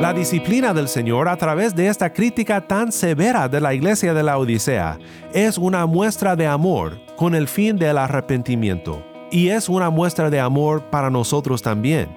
La 0.00 0.12
disciplina 0.12 0.72
del 0.72 0.86
Señor 0.86 1.28
a 1.28 1.36
través 1.36 1.74
de 1.74 1.88
esta 1.88 2.12
crítica 2.12 2.60
tan 2.60 2.92
severa 2.92 3.48
de 3.48 3.60
la 3.60 3.74
iglesia 3.74 4.14
de 4.14 4.22
la 4.22 4.38
Odisea 4.38 4.96
es 5.32 5.58
una 5.58 5.86
muestra 5.86 6.36
de 6.36 6.46
amor 6.46 7.00
con 7.16 7.34
el 7.34 7.48
fin 7.48 7.76
del 7.76 7.98
arrepentimiento. 7.98 9.02
Y 9.32 9.48
es 9.48 9.68
una 9.68 9.90
muestra 9.90 10.30
de 10.30 10.38
amor 10.38 10.84
para 10.84 11.10
nosotros 11.10 11.62
también, 11.62 12.08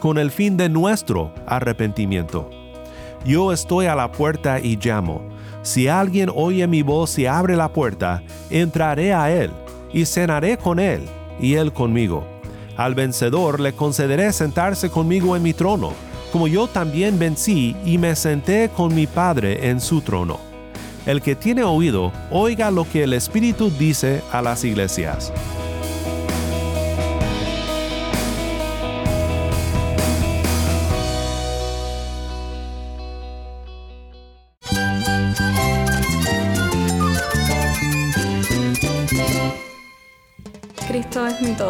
con 0.00 0.16
el 0.16 0.30
fin 0.30 0.56
de 0.56 0.68
nuestro 0.68 1.34
arrepentimiento. 1.44 2.48
Yo 3.24 3.52
estoy 3.52 3.86
a 3.86 3.96
la 3.96 4.12
puerta 4.12 4.60
y 4.60 4.76
llamo. 4.76 5.20
Si 5.62 5.88
alguien 5.88 6.30
oye 6.32 6.68
mi 6.68 6.82
voz 6.82 7.18
y 7.18 7.26
abre 7.26 7.56
la 7.56 7.72
puerta, 7.72 8.22
entraré 8.48 9.12
a 9.12 9.32
él 9.32 9.50
y 9.92 10.06
cenaré 10.06 10.56
con 10.56 10.78
él 10.78 11.02
y 11.40 11.54
él 11.54 11.72
conmigo. 11.72 12.24
Al 12.76 12.94
vencedor 12.94 13.58
le 13.58 13.72
concederé 13.72 14.32
sentarse 14.32 14.88
conmigo 14.88 15.34
en 15.34 15.42
mi 15.42 15.52
trono 15.52 16.13
como 16.34 16.48
yo 16.48 16.66
también 16.66 17.16
vencí 17.16 17.76
y 17.84 17.96
me 17.96 18.16
senté 18.16 18.68
con 18.68 18.92
mi 18.92 19.06
Padre 19.06 19.68
en 19.68 19.80
su 19.80 20.00
trono. 20.00 20.40
El 21.06 21.22
que 21.22 21.36
tiene 21.36 21.62
oído, 21.62 22.10
oiga 22.32 22.72
lo 22.72 22.90
que 22.90 23.04
el 23.04 23.12
Espíritu 23.12 23.70
dice 23.78 24.20
a 24.32 24.42
las 24.42 24.64
iglesias. 24.64 25.32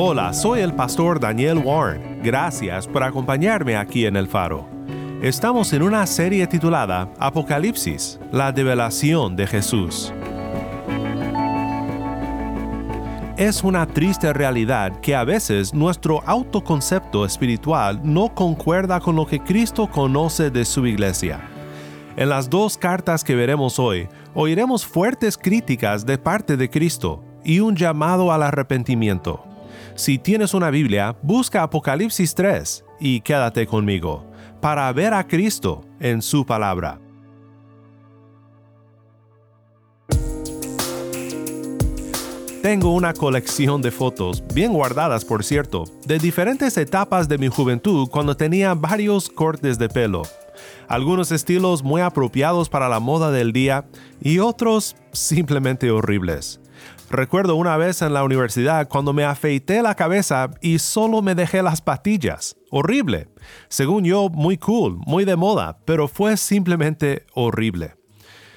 Hola, 0.00 0.32
soy 0.32 0.60
el 0.60 0.74
pastor 0.74 1.18
Daniel 1.18 1.58
Warren. 1.58 2.20
Gracias 2.22 2.86
por 2.86 3.02
acompañarme 3.02 3.76
aquí 3.76 4.06
en 4.06 4.14
El 4.14 4.28
Faro. 4.28 4.64
Estamos 5.22 5.72
en 5.72 5.82
una 5.82 6.06
serie 6.06 6.46
titulada 6.46 7.12
Apocalipsis, 7.18 8.20
la 8.30 8.52
develación 8.52 9.34
de 9.34 9.48
Jesús. 9.48 10.12
Es 13.36 13.64
una 13.64 13.86
triste 13.86 14.32
realidad 14.32 15.00
que 15.00 15.16
a 15.16 15.24
veces 15.24 15.74
nuestro 15.74 16.22
autoconcepto 16.24 17.24
espiritual 17.24 18.00
no 18.04 18.32
concuerda 18.32 19.00
con 19.00 19.16
lo 19.16 19.26
que 19.26 19.40
Cristo 19.40 19.88
conoce 19.88 20.52
de 20.52 20.64
su 20.64 20.86
iglesia. 20.86 21.40
En 22.16 22.28
las 22.28 22.48
dos 22.48 22.78
cartas 22.78 23.24
que 23.24 23.34
veremos 23.34 23.80
hoy, 23.80 24.08
oiremos 24.32 24.86
fuertes 24.86 25.36
críticas 25.36 26.06
de 26.06 26.18
parte 26.18 26.56
de 26.56 26.70
Cristo 26.70 27.24
y 27.42 27.58
un 27.58 27.74
llamado 27.74 28.30
al 28.30 28.44
arrepentimiento. 28.44 29.47
Si 29.98 30.16
tienes 30.16 30.54
una 30.54 30.70
Biblia, 30.70 31.16
busca 31.22 31.64
Apocalipsis 31.64 32.32
3 32.36 32.84
y 33.00 33.20
quédate 33.20 33.66
conmigo 33.66 34.24
para 34.60 34.92
ver 34.92 35.12
a 35.12 35.26
Cristo 35.26 35.84
en 35.98 36.22
su 36.22 36.46
palabra. 36.46 37.00
Tengo 42.62 42.94
una 42.94 43.12
colección 43.12 43.82
de 43.82 43.90
fotos, 43.90 44.44
bien 44.54 44.72
guardadas 44.72 45.24
por 45.24 45.42
cierto, 45.42 45.82
de 46.06 46.20
diferentes 46.20 46.76
etapas 46.76 47.28
de 47.28 47.38
mi 47.38 47.48
juventud 47.48 48.08
cuando 48.08 48.36
tenía 48.36 48.74
varios 48.74 49.28
cortes 49.28 49.80
de 49.80 49.88
pelo. 49.88 50.22
Algunos 50.86 51.32
estilos 51.32 51.82
muy 51.82 52.02
apropiados 52.02 52.68
para 52.68 52.88
la 52.88 53.00
moda 53.00 53.32
del 53.32 53.52
día 53.52 53.84
y 54.20 54.38
otros 54.38 54.94
simplemente 55.10 55.90
horribles. 55.90 56.60
Recuerdo 57.10 57.56
una 57.56 57.78
vez 57.78 58.02
en 58.02 58.12
la 58.12 58.22
universidad 58.22 58.86
cuando 58.86 59.14
me 59.14 59.24
afeité 59.24 59.80
la 59.80 59.94
cabeza 59.94 60.50
y 60.60 60.78
solo 60.78 61.22
me 61.22 61.34
dejé 61.34 61.62
las 61.62 61.80
patillas. 61.80 62.56
Horrible. 62.70 63.28
Según 63.68 64.04
yo, 64.04 64.28
muy 64.28 64.58
cool, 64.58 64.98
muy 65.06 65.24
de 65.24 65.34
moda, 65.34 65.78
pero 65.86 66.06
fue 66.06 66.36
simplemente 66.36 67.24
horrible. 67.32 67.94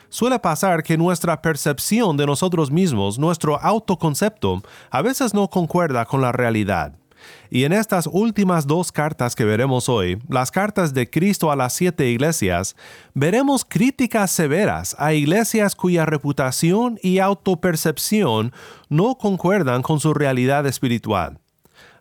Suele 0.10 0.38
pasar 0.40 0.84
que 0.84 0.98
nuestra 0.98 1.42
percepción 1.42 2.18
de 2.18 2.26
nosotros 2.26 2.70
mismos, 2.72 3.18
nuestro 3.18 3.58
autoconcepto, 3.62 4.62
a 4.90 5.02
veces 5.02 5.34
no 5.34 5.50
concuerda 5.50 6.04
con 6.04 6.20
la 6.20 6.34
realidad. 6.34 7.01
Y 7.50 7.66
en 7.66 7.74
estas 7.74 8.08
últimas 8.08 8.66
dos 8.68 8.92
cartas 8.92 9.36
que 9.36 9.44
veremos 9.44 9.90
hoy, 9.90 10.18
las 10.30 10.52
cartas 10.52 10.94
de 10.94 11.10
Cristo 11.10 11.52
a 11.52 11.56
las 11.56 11.74
siete 11.74 12.08
iglesias, 12.10 12.76
veremos 13.14 13.66
críticas 13.66 14.32
severas 14.32 14.96
a 14.98 15.14
iglesias 15.14 15.76
cuya 15.76 16.06
reputación 16.06 16.98
y 17.04 17.20
autopercepción 17.20 18.54
no 18.88 19.16
concuerdan 19.16 19.82
con 19.82 20.00
su 20.00 20.14
realidad 20.14 20.66
espiritual. 20.66 21.41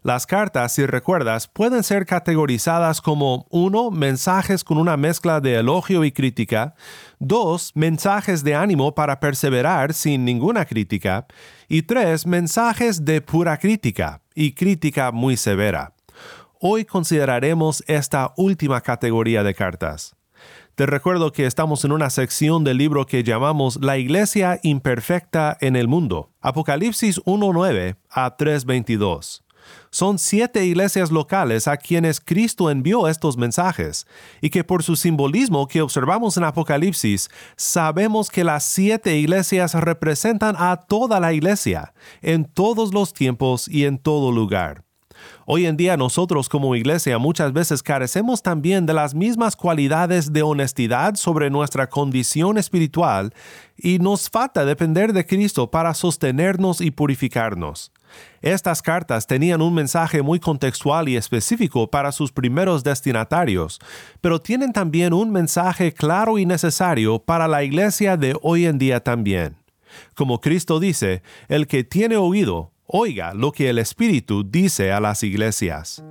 Las 0.02 0.26
cartas, 0.26 0.72
si 0.72 0.86
recuerdas, 0.86 1.46
pueden 1.46 1.82
ser 1.82 2.06
categorizadas 2.06 3.02
como 3.02 3.46
1. 3.50 3.90
Mensajes 3.90 4.64
con 4.64 4.78
una 4.78 4.96
mezcla 4.96 5.40
de 5.40 5.56
elogio 5.56 6.04
y 6.04 6.12
crítica. 6.12 6.74
2. 7.18 7.72
Mensajes 7.74 8.42
de 8.42 8.54
ánimo 8.54 8.94
para 8.94 9.20
perseverar 9.20 9.92
sin 9.92 10.24
ninguna 10.24 10.64
crítica. 10.64 11.26
Y 11.68 11.82
3. 11.82 12.26
Mensajes 12.26 13.04
de 13.04 13.20
pura 13.20 13.58
crítica 13.58 14.22
y 14.34 14.52
crítica 14.52 15.12
muy 15.12 15.36
severa. 15.36 15.92
Hoy 16.60 16.86
consideraremos 16.86 17.84
esta 17.86 18.32
última 18.36 18.80
categoría 18.80 19.42
de 19.42 19.54
cartas. 19.54 20.16
Te 20.76 20.86
recuerdo 20.86 21.30
que 21.30 21.44
estamos 21.44 21.84
en 21.84 21.92
una 21.92 22.08
sección 22.08 22.64
del 22.64 22.78
libro 22.78 23.04
que 23.04 23.22
llamamos 23.22 23.78
La 23.82 23.98
Iglesia 23.98 24.60
Imperfecta 24.62 25.58
en 25.60 25.76
el 25.76 25.88
Mundo, 25.88 26.30
Apocalipsis 26.40 27.20
1.9 27.24 27.96
a 28.08 28.36
3.22. 28.38 29.42
Son 29.92 30.20
siete 30.20 30.64
iglesias 30.64 31.10
locales 31.10 31.66
a 31.66 31.76
quienes 31.76 32.20
Cristo 32.20 32.70
envió 32.70 33.08
estos 33.08 33.36
mensajes, 33.36 34.06
y 34.40 34.50
que 34.50 34.62
por 34.62 34.84
su 34.84 34.94
simbolismo 34.94 35.66
que 35.66 35.82
observamos 35.82 36.36
en 36.36 36.44
Apocalipsis, 36.44 37.28
sabemos 37.56 38.30
que 38.30 38.44
las 38.44 38.62
siete 38.62 39.16
iglesias 39.16 39.74
representan 39.74 40.54
a 40.56 40.76
toda 40.76 41.18
la 41.18 41.32
iglesia, 41.32 41.92
en 42.22 42.44
todos 42.44 42.94
los 42.94 43.12
tiempos 43.12 43.66
y 43.66 43.84
en 43.84 43.98
todo 43.98 44.30
lugar. 44.30 44.84
Hoy 45.44 45.66
en 45.66 45.76
día 45.76 45.96
nosotros 45.96 46.48
como 46.48 46.76
iglesia 46.76 47.18
muchas 47.18 47.52
veces 47.52 47.82
carecemos 47.82 48.42
también 48.42 48.86
de 48.86 48.94
las 48.94 49.14
mismas 49.14 49.56
cualidades 49.56 50.32
de 50.32 50.42
honestidad 50.42 51.16
sobre 51.16 51.50
nuestra 51.50 51.88
condición 51.88 52.58
espiritual 52.58 53.34
y 53.76 53.98
nos 53.98 54.30
falta 54.30 54.64
depender 54.64 55.12
de 55.12 55.26
Cristo 55.26 55.70
para 55.70 55.94
sostenernos 55.94 56.80
y 56.80 56.92
purificarnos. 56.92 57.92
Estas 58.42 58.80
cartas 58.82 59.26
tenían 59.26 59.60
un 59.60 59.74
mensaje 59.74 60.22
muy 60.22 60.40
contextual 60.40 61.08
y 61.08 61.16
específico 61.16 61.90
para 61.90 62.12
sus 62.12 62.32
primeros 62.32 62.82
destinatarios, 62.82 63.78
pero 64.20 64.40
tienen 64.40 64.72
también 64.72 65.12
un 65.12 65.30
mensaje 65.30 65.92
claro 65.92 66.38
y 66.38 66.46
necesario 66.46 67.18
para 67.18 67.48
la 67.48 67.62
iglesia 67.62 68.16
de 68.16 68.36
hoy 68.42 68.66
en 68.66 68.78
día 68.78 69.00
también. 69.00 69.56
Como 70.14 70.40
Cristo 70.40 70.80
dice, 70.80 71.22
el 71.48 71.66
que 71.66 71.84
tiene 71.84 72.16
oído, 72.16 72.72
oiga 72.86 73.34
lo 73.34 73.52
que 73.52 73.68
el 73.68 73.78
Espíritu 73.78 74.44
dice 74.48 74.92
a 74.92 75.00
las 75.00 75.22
iglesias. 75.22 76.02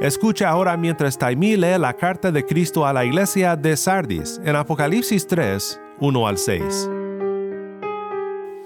Escucha 0.00 0.48
ahora 0.48 0.76
mientras 0.76 1.16
Taimí 1.16 1.56
lee 1.56 1.78
la 1.78 1.94
carta 1.94 2.30
de 2.30 2.44
Cristo 2.44 2.86
a 2.86 2.92
la 2.92 3.04
iglesia 3.04 3.56
de 3.56 3.76
Sardis 3.76 4.40
en 4.44 4.54
Apocalipsis 4.54 5.26
3, 5.26 5.80
1 6.00 6.28
al 6.28 6.38
6. 6.38 6.90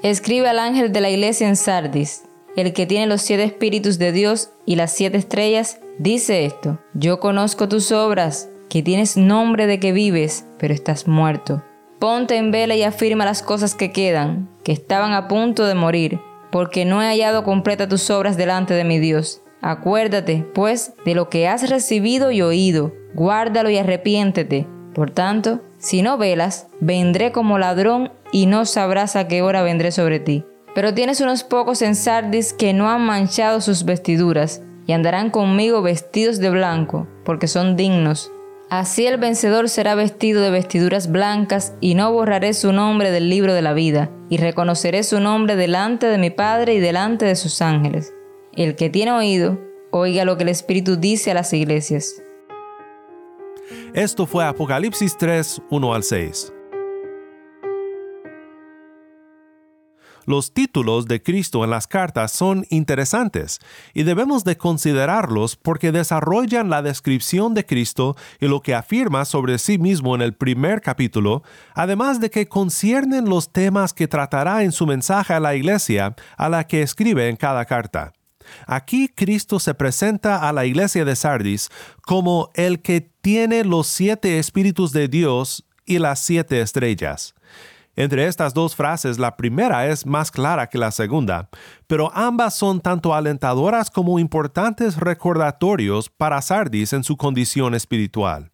Escribe 0.03 0.49
al 0.49 0.59
ángel 0.59 0.93
de 0.93 1.01
la 1.01 1.11
iglesia 1.11 1.49
en 1.49 1.57
Sardis 1.57 2.25
el 2.57 2.73
que 2.73 2.87
tiene 2.87 3.07
los 3.07 3.23
siete 3.23 3.45
espíritus 3.45 3.99
de 3.99 4.13
Dios 4.13 4.51
y 4.67 4.77
las 4.77 4.93
siete 4.93 5.19
estrellas, 5.19 5.81
dice 5.99 6.45
esto, 6.45 6.79
yo 6.95 7.21
conozco 7.21 7.69
tus 7.69 7.93
obras, 7.93 8.49
que 8.69 8.83
tienes 8.83 9.17
nombre 9.17 9.67
de 9.67 9.81
que 9.81 9.93
vives, 9.93 10.47
pero 10.59 10.73
estás 10.73 11.09
muerto. 11.09 11.63
Ponte 11.99 12.37
en 12.37 12.51
vela 12.51 12.77
y 12.77 12.83
afirma 12.83 13.25
las 13.25 13.43
cosas 13.43 13.75
que 13.75 13.93
quedan, 13.93 14.49
que 14.65 14.73
estaban 14.73 15.13
a 15.13 15.29
punto 15.29 15.67
de 15.67 15.75
morir, 15.75 16.21
porque 16.51 16.85
no 16.85 17.03
he 17.03 17.07
hallado 17.07 17.45
completa 17.45 17.89
tus 17.89 18.09
obras 18.11 18.37
delante 18.37 18.75
de 18.75 18.85
mi 18.85 18.99
Dios. 18.99 19.43
Acuérdate, 19.61 20.47
pues, 20.55 20.95
de 21.05 21.15
lo 21.15 21.29
que 21.29 21.47
has 21.47 21.69
recibido 21.69 22.31
y 22.31 22.43
oído, 22.43 22.95
guárdalo 23.15 23.69
y 23.71 23.77
arrepiéntete. 23.77 24.67
Por 24.95 25.11
tanto, 25.11 25.61
si 25.79 26.03
no 26.03 26.17
velas, 26.17 26.69
vendré 26.81 27.33
como 27.33 27.59
ladrón 27.59 28.13
y 28.33 28.47
no 28.47 28.65
sabrás 28.65 29.17
a 29.17 29.29
qué 29.29 29.43
hora 29.43 29.63
vendré 29.63 29.93
sobre 29.93 30.21
ti. 30.21 30.45
Pero 30.75 30.95
tienes 30.95 31.21
unos 31.21 31.45
pocos 31.45 31.83
en 31.83 31.95
Sardis 31.95 32.53
que 32.53 32.73
no 32.73 32.89
han 32.91 33.05
manchado 33.05 33.61
sus 33.61 33.85
vestiduras, 33.85 34.63
y 34.87 34.93
andarán 34.93 35.31
conmigo 35.31 35.83
vestidos 35.83 36.39
de 36.39 36.51
blanco, 36.51 37.07
porque 37.25 37.49
son 37.49 37.77
dignos. 37.77 38.33
Así 38.71 39.07
el 39.07 39.19
vencedor 39.19 39.69
será 39.69 39.97
vestido 39.97 40.43
de 40.43 40.51
vestiduras 40.51 41.11
blancas, 41.11 41.75
y 41.81 41.95
no 41.95 42.13
borraré 42.13 42.55
su 42.55 42.73
nombre 42.73 43.11
del 43.11 43.29
libro 43.29 43.53
de 43.53 43.63
la 43.63 43.73
vida, 43.73 44.11
y 44.29 44.37
reconoceré 44.37 45.03
su 45.03 45.21
nombre 45.21 45.57
delante 45.57 46.07
de 46.07 46.19
mi 46.19 46.31
Padre 46.31 46.75
y 46.75 46.81
delante 46.81 47.25
de 47.25 47.35
sus 47.35 47.63
ángeles. 47.63 48.13
El 48.55 48.77
que 48.77 48.91
tiene 48.91 49.13
oído, 49.13 49.59
oiga 49.91 50.25
lo 50.25 50.37
que 50.37 50.45
el 50.45 50.51
Espíritu 50.51 50.97
dice 50.97 51.33
a 51.33 51.35
las 51.35 51.53
iglesias. 51.53 52.23
Esto 53.93 54.27
fue 54.27 54.45
Apocalipsis 54.45 55.17
3, 55.19 55.63
1 55.69 55.95
al 55.95 56.03
6. 56.03 56.53
Los 60.31 60.55
títulos 60.55 61.09
de 61.09 61.21
Cristo 61.21 61.65
en 61.65 61.71
las 61.71 61.89
cartas 61.89 62.31
son 62.31 62.65
interesantes 62.71 63.59
y 63.95 64.05
debemos 64.05 64.45
de 64.45 64.57
considerarlos 64.57 65.57
porque 65.57 65.91
desarrollan 65.91 66.71
la 66.71 66.83
descripción 66.83 67.53
de 67.53 67.67
Cristo 67.67 68.15
y 68.39 68.47
lo 68.47 68.63
que 68.63 68.77
afirma 68.77 69.25
sobre 69.25 69.59
sí 69.59 69.77
mismo 69.77 70.15
en 70.15 70.23
el 70.23 70.35
primer 70.35 70.83
capítulo, 70.83 71.43
además 71.75 72.21
de 72.21 72.31
que 72.31 72.47
conciernen 72.47 73.29
los 73.29 73.51
temas 73.51 73.93
que 73.93 74.07
tratará 74.07 74.63
en 74.63 74.71
su 74.71 74.87
mensaje 74.87 75.35
a 75.35 75.41
la 75.41 75.57
iglesia 75.57 76.15
a 76.37 76.49
la 76.49 76.65
que 76.65 76.83
escribe 76.83 77.29
en 77.29 77.35
cada 77.35 77.65
carta. 77.65 78.13
Aquí 78.69 79.09
Cristo 79.09 79.59
se 79.59 79.75
presenta 79.75 80.49
a 80.49 80.53
la 80.53 80.65
iglesia 80.65 81.05
de 81.05 81.17
Sardis 81.17 81.71
como 82.03 82.51
el 82.55 82.83
que 82.83 83.01
tiene 83.01 83.65
los 83.65 83.89
siete 83.89 84.39
espíritus 84.39 84.93
de 84.93 85.09
Dios 85.09 85.67
y 85.87 85.99
las 85.99 86.21
siete 86.21 86.61
estrellas. 86.61 87.35
Entre 87.97 88.27
estas 88.27 88.55
dos 88.55 88.77
frases, 88.77 89.19
la 89.19 89.37
primera 89.37 89.89
es 89.89 90.07
más 90.07 90.31
clara 90.31 90.69
que 90.69 90.79
la 90.79 90.91
segunda, 90.91 91.49
pero 91.87 92.11
ambas 92.15 92.55
son 92.55 92.81
tanto 92.81 93.15
alentadoras 93.15 93.91
como 93.91 94.19
importantes 94.19 94.97
recordatorios 94.97 96.09
para 96.09 96.41
Sardis 96.41 96.93
en 96.93 97.05
su 97.05 97.17
condición 97.17 97.75
espiritual. 97.75 98.53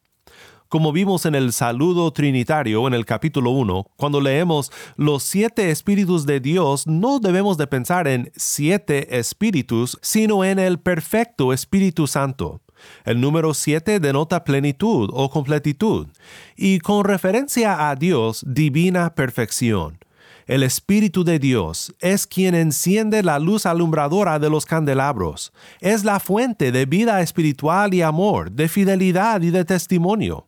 Como 0.68 0.90
vimos 0.90 1.26
en 1.26 1.36
el 1.36 1.52
saludo 1.52 2.12
trinitario 2.12 2.88
en 2.88 2.94
el 2.94 3.04
capítulo 3.04 3.50
1, 3.52 3.86
cuando 3.96 4.20
leemos 4.20 4.72
los 4.96 5.22
siete 5.22 5.70
espíritus 5.70 6.26
de 6.26 6.40
Dios, 6.40 6.88
no 6.88 7.20
debemos 7.20 7.56
de 7.56 7.68
pensar 7.68 8.08
en 8.08 8.32
siete 8.34 9.16
espíritus, 9.16 9.96
sino 10.02 10.44
en 10.44 10.58
el 10.58 10.80
perfecto 10.80 11.52
Espíritu 11.52 12.08
Santo. 12.08 12.62
El 13.04 13.20
número 13.20 13.54
7 13.54 14.00
denota 14.00 14.44
plenitud 14.44 15.10
o 15.12 15.30
completitud, 15.30 16.08
y 16.56 16.78
con 16.80 17.04
referencia 17.04 17.88
a 17.88 17.96
Dios, 17.96 18.44
divina 18.46 19.14
perfección. 19.14 19.98
El 20.46 20.62
Espíritu 20.62 21.24
de 21.24 21.40
Dios 21.40 21.92
es 21.98 22.26
quien 22.26 22.54
enciende 22.54 23.24
la 23.24 23.40
luz 23.40 23.66
alumbradora 23.66 24.38
de 24.38 24.48
los 24.48 24.64
candelabros, 24.64 25.52
es 25.80 26.04
la 26.04 26.20
fuente 26.20 26.70
de 26.70 26.86
vida 26.86 27.20
espiritual 27.20 27.92
y 27.94 28.02
amor, 28.02 28.52
de 28.52 28.68
fidelidad 28.68 29.42
y 29.42 29.50
de 29.50 29.64
testimonio. 29.64 30.46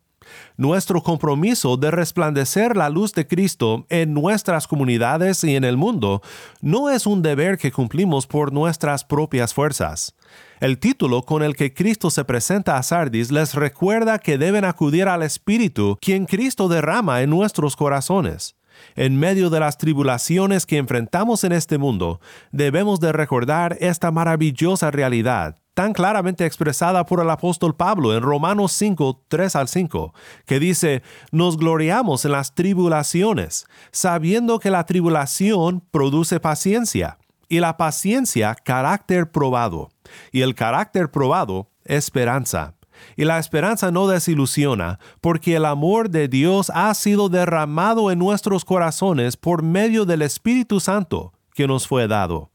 Nuestro 0.57 1.01
compromiso 1.01 1.77
de 1.77 1.91
resplandecer 1.91 2.77
la 2.77 2.89
luz 2.89 3.13
de 3.13 3.27
Cristo 3.27 3.85
en 3.89 4.13
nuestras 4.13 4.67
comunidades 4.67 5.43
y 5.43 5.55
en 5.55 5.63
el 5.63 5.77
mundo 5.77 6.21
no 6.61 6.89
es 6.89 7.05
un 7.05 7.21
deber 7.21 7.57
que 7.57 7.71
cumplimos 7.71 8.27
por 8.27 8.53
nuestras 8.53 9.03
propias 9.03 9.53
fuerzas. 9.53 10.15
El 10.59 10.77
título 10.77 11.23
con 11.23 11.41
el 11.41 11.55
que 11.55 11.73
Cristo 11.73 12.09
se 12.09 12.25
presenta 12.25 12.75
a 12.75 12.83
Sardis 12.83 13.31
les 13.31 13.53
recuerda 13.53 14.19
que 14.19 14.37
deben 14.37 14.65
acudir 14.65 15.07
al 15.07 15.23
Espíritu, 15.23 15.97
quien 16.01 16.25
Cristo 16.25 16.67
derrama 16.67 17.21
en 17.21 17.29
nuestros 17.29 17.77
corazones. 17.77 18.57
En 18.97 19.17
medio 19.17 19.49
de 19.49 19.61
las 19.61 19.77
tribulaciones 19.77 20.65
que 20.65 20.75
enfrentamos 20.75 21.45
en 21.45 21.53
este 21.53 21.77
mundo, 21.77 22.19
debemos 22.51 22.99
de 22.99 23.13
recordar 23.13 23.77
esta 23.79 24.11
maravillosa 24.11 24.91
realidad, 24.91 25.55
tan 25.75 25.93
claramente 25.93 26.45
expresada 26.45 27.05
por 27.05 27.21
el 27.21 27.29
apóstol 27.29 27.73
Pablo 27.77 28.13
en 28.13 28.21
Romanos 28.21 28.73
5, 28.73 29.23
3 29.29 29.55
al 29.55 29.69
5, 29.69 30.13
que 30.45 30.59
dice, 30.59 31.03
nos 31.31 31.55
gloriamos 31.55 32.25
en 32.25 32.33
las 32.33 32.53
tribulaciones, 32.53 33.65
sabiendo 33.91 34.59
que 34.59 34.71
la 34.71 34.85
tribulación 34.85 35.81
produce 35.89 36.41
paciencia, 36.41 37.17
y 37.47 37.61
la 37.61 37.77
paciencia 37.77 38.55
carácter 38.55 39.31
probado 39.31 39.89
y 40.31 40.41
el 40.41 40.55
carácter 40.55 41.11
probado, 41.11 41.69
esperanza. 41.85 42.75
Y 43.15 43.25
la 43.25 43.39
esperanza 43.39 43.91
no 43.91 44.07
desilusiona, 44.07 44.99
porque 45.21 45.55
el 45.55 45.65
amor 45.65 46.09
de 46.09 46.27
Dios 46.27 46.71
ha 46.73 46.93
sido 46.93 47.29
derramado 47.29 48.11
en 48.11 48.19
nuestros 48.19 48.65
corazones 48.65 49.37
por 49.37 49.63
medio 49.63 50.05
del 50.05 50.21
Espíritu 50.21 50.79
Santo 50.79 51.33
que 51.53 51.67
nos 51.67 51.87
fue 51.87 52.07
dado. 52.07 52.51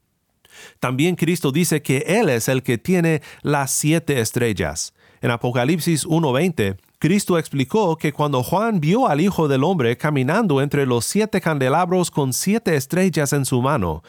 También 0.81 1.17
Cristo 1.17 1.53
dice 1.53 1.83
que 1.83 2.05
Él 2.06 2.29
es 2.29 2.49
el 2.49 2.62
que 2.62 2.79
tiene 2.79 3.23
las 3.43 3.71
siete 3.71 4.21
estrellas. 4.21 4.95
En 5.21 5.31
Apocalipsis 5.31 6.06
1.20, 6.06 6.77
Cristo 6.99 7.39
explicó 7.39 7.97
que 7.97 8.12
cuando 8.12 8.43
Juan 8.43 8.81
vio 8.81 9.09
al 9.09 9.21
Hijo 9.21 9.49
del 9.49 9.65
Hombre 9.65 9.97
caminando 9.97 10.62
entre 10.62 10.87
los 10.87 11.05
siete 11.05 11.41
candelabros 11.41 12.11
con 12.11 12.33
siete 12.33 12.77
estrellas 12.77 13.33
en 13.33 13.45
su 13.45 13.61
mano, 13.61 14.03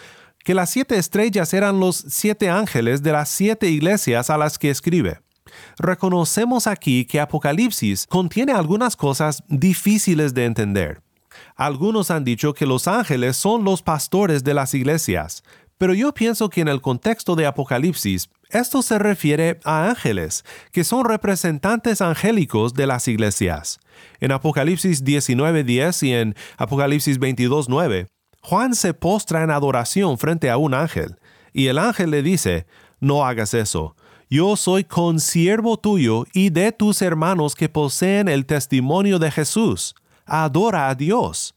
que 0.46 0.54
las 0.54 0.70
siete 0.70 0.98
estrellas 0.98 1.54
eran 1.56 1.80
los 1.80 2.06
siete 2.08 2.50
ángeles 2.50 3.02
de 3.02 3.12
las 3.12 3.30
siete 3.30 3.68
iglesias 3.68 4.30
a 4.30 4.38
las 4.38 4.60
que 4.60 4.70
escribe. 4.70 5.20
Reconocemos 5.80 6.68
aquí 6.68 7.06
que 7.06 7.20
Apocalipsis 7.20 8.06
contiene 8.06 8.52
algunas 8.52 8.96
cosas 8.96 9.44
difíciles 9.50 10.36
de 10.36 10.46
entender. 10.46 11.02
Algunos 11.56 12.12
han 12.12 12.24
dicho 12.24 12.54
que 12.54 12.68
los 12.68 12.88
ángeles 12.88 13.36
son 13.38 13.64
los 13.64 13.82
pastores 13.82 14.44
de 14.44 14.54
las 14.54 14.76
iglesias, 14.76 15.44
pero 15.80 15.96
yo 15.96 16.14
pienso 16.14 16.50
que 16.50 16.62
en 16.62 16.68
el 16.68 16.80
contexto 16.80 17.36
de 17.36 17.48
Apocalipsis, 17.48 18.30
esto 18.52 18.84
se 18.84 19.00
refiere 19.00 19.60
a 19.64 19.90
ángeles, 19.90 20.46
que 20.72 20.84
son 20.84 21.06
representantes 21.06 22.02
angélicos 22.02 22.76
de 22.76 22.86
las 22.86 23.08
iglesias. 23.08 23.80
En 24.20 24.32
Apocalipsis 24.32 25.04
19.10 25.04 26.08
y 26.08 26.14
en 26.14 26.36
Apocalipsis 26.58 27.20
22.9, 27.20 28.08
Juan 28.48 28.76
se 28.76 28.94
postra 28.94 29.42
en 29.42 29.50
adoración 29.50 30.20
frente 30.20 30.52
a 30.52 30.58
un 30.58 30.76
ángel, 30.76 31.16
y 31.52 31.66
el 31.66 31.80
ángel 31.80 32.12
le 32.12 32.22
dice, 32.22 32.68
no 33.00 33.26
hagas 33.26 33.56
eso, 33.56 33.96
yo 34.30 34.56
soy 34.56 34.84
consiervo 34.84 35.78
tuyo 35.78 36.26
y 36.32 36.52
de 36.52 36.72
tus 36.72 37.02
hermanos 37.02 37.56
que 37.56 37.70
poseen 37.70 38.28
el 38.28 38.46
testimonio 38.46 39.18
de 39.18 39.32
Jesús. 39.32 39.96
Adora 40.28 40.90
a 40.90 40.94
Dios. 40.94 41.55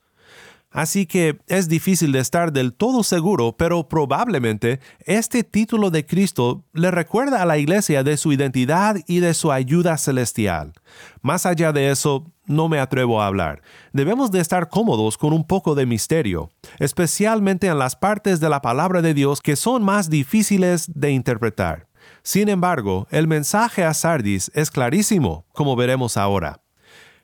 Así 0.70 1.06
que 1.06 1.38
es 1.46 1.68
difícil 1.68 2.12
de 2.12 2.18
estar 2.18 2.52
del 2.52 2.74
todo 2.74 3.02
seguro, 3.02 3.56
pero 3.56 3.88
probablemente 3.88 4.80
este 5.00 5.42
título 5.42 5.90
de 5.90 6.04
Cristo 6.04 6.64
le 6.74 6.90
recuerda 6.90 7.40
a 7.40 7.46
la 7.46 7.56
iglesia 7.56 8.02
de 8.02 8.18
su 8.18 8.32
identidad 8.32 8.96
y 9.06 9.20
de 9.20 9.32
su 9.32 9.50
ayuda 9.50 9.96
celestial. 9.96 10.74
Más 11.22 11.46
allá 11.46 11.72
de 11.72 11.90
eso, 11.90 12.30
no 12.46 12.68
me 12.68 12.80
atrevo 12.80 13.22
a 13.22 13.26
hablar. 13.26 13.62
Debemos 13.92 14.30
de 14.30 14.40
estar 14.40 14.68
cómodos 14.68 15.16
con 15.16 15.32
un 15.32 15.46
poco 15.46 15.74
de 15.74 15.86
misterio, 15.86 16.50
especialmente 16.78 17.68
en 17.68 17.78
las 17.78 17.96
partes 17.96 18.38
de 18.38 18.50
la 18.50 18.60
palabra 18.60 19.00
de 19.00 19.14
Dios 19.14 19.40
que 19.40 19.56
son 19.56 19.82
más 19.82 20.10
difíciles 20.10 20.90
de 20.94 21.12
interpretar. 21.12 21.88
Sin 22.22 22.50
embargo, 22.50 23.06
el 23.10 23.26
mensaje 23.26 23.84
a 23.84 23.94
Sardis 23.94 24.50
es 24.54 24.70
clarísimo, 24.70 25.46
como 25.52 25.76
veremos 25.76 26.16
ahora. 26.16 26.60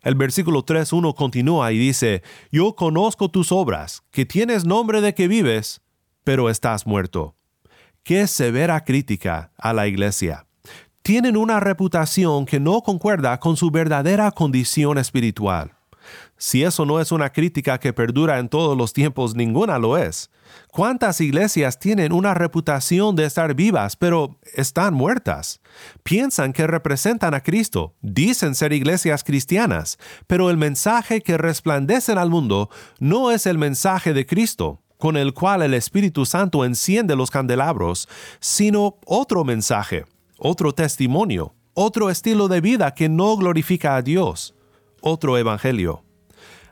El 0.04 0.14
versículo 0.14 0.64
3.1 0.64 1.14
continúa 1.16 1.72
y 1.72 1.78
dice, 1.78 2.22
Yo 2.52 2.76
conozco 2.76 3.28
tus 3.28 3.50
obras, 3.50 4.04
que 4.12 4.24
tienes 4.24 4.64
nombre 4.64 5.00
de 5.00 5.14
que 5.14 5.26
vives, 5.26 5.82
pero 6.22 6.48
estás 6.48 6.86
muerto. 6.86 7.34
Qué 8.04 8.28
severa 8.28 8.84
crítica 8.84 9.50
a 9.56 9.72
la 9.72 9.88
iglesia 9.88 10.46
tienen 11.04 11.36
una 11.36 11.60
reputación 11.60 12.46
que 12.46 12.58
no 12.58 12.80
concuerda 12.80 13.38
con 13.38 13.58
su 13.58 13.70
verdadera 13.70 14.30
condición 14.30 14.96
espiritual. 14.96 15.74
Si 16.36 16.64
eso 16.64 16.84
no 16.84 17.00
es 17.00 17.12
una 17.12 17.32
crítica 17.32 17.78
que 17.78 17.92
perdura 17.92 18.38
en 18.38 18.48
todos 18.48 18.76
los 18.76 18.92
tiempos, 18.92 19.34
ninguna 19.34 19.78
lo 19.78 19.96
es. 19.96 20.30
¿Cuántas 20.68 21.20
iglesias 21.20 21.78
tienen 21.78 22.12
una 22.12 22.34
reputación 22.34 23.16
de 23.16 23.24
estar 23.24 23.54
vivas, 23.54 23.96
pero 23.96 24.38
están 24.54 24.94
muertas? 24.94 25.60
Piensan 26.02 26.52
que 26.52 26.66
representan 26.66 27.34
a 27.34 27.42
Cristo, 27.42 27.94
dicen 28.02 28.54
ser 28.54 28.72
iglesias 28.72 29.24
cristianas, 29.24 29.98
pero 30.26 30.50
el 30.50 30.56
mensaje 30.56 31.20
que 31.20 31.38
resplandecen 31.38 32.18
al 32.18 32.30
mundo 32.30 32.70
no 32.98 33.30
es 33.30 33.46
el 33.46 33.58
mensaje 33.58 34.12
de 34.12 34.26
Cristo, 34.26 34.82
con 34.98 35.16
el 35.16 35.34
cual 35.34 35.62
el 35.62 35.74
Espíritu 35.74 36.26
Santo 36.26 36.64
enciende 36.64 37.16
los 37.16 37.30
candelabros, 37.30 38.08
sino 38.40 38.96
otro 39.06 39.44
mensaje, 39.44 40.04
otro 40.38 40.72
testimonio, 40.72 41.54
otro 41.74 42.10
estilo 42.10 42.48
de 42.48 42.60
vida 42.60 42.94
que 42.94 43.08
no 43.08 43.36
glorifica 43.36 43.96
a 43.96 44.02
Dios, 44.02 44.54
otro 45.00 45.36
evangelio. 45.38 46.04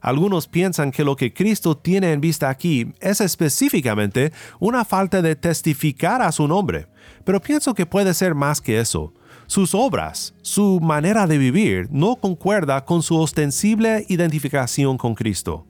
Algunos 0.03 0.49
piensan 0.49 0.91
que 0.91 1.05
lo 1.05 1.15
que 1.15 1.33
Cristo 1.33 1.77
tiene 1.77 2.13
en 2.13 2.21
vista 2.21 2.51
aquí 2.51 2.93
es 3.01 3.21
específicamente 3.21 4.33
una 4.59 4.85
falta 4.85 5.23
de 5.23 5.37
testificar 5.37 6.21
a 6.21 6.33
su 6.33 6.49
nombre, 6.49 6.89
pero 7.25 7.41
pienso 7.41 7.73
que 7.73 7.87
puede 7.87 8.13
ser 8.13 8.35
más 8.35 8.61
que 8.61 8.81
eso. 8.81 9.15
Sus 9.47 9.75
obras, 9.75 10.35
su 10.43 10.81
manera 10.81 11.29
de 11.29 11.39
vivir, 11.39 11.87
no 11.91 12.17
concuerda 12.17 12.85
con 12.85 13.03
su 13.03 13.17
ostensible 13.17 14.05
identificación 14.09 14.99
con 14.99 15.15
Cristo. 15.15 15.67